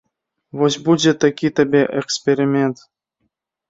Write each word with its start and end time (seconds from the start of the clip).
Вось 0.61 0.77
будзе 0.87 1.13
такі 1.25 1.53
табе 1.61 1.81
эксперымент. 2.03 2.77